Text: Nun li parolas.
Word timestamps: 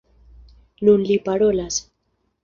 Nun 0.87 1.03
li 1.09 1.17
parolas. 1.27 1.77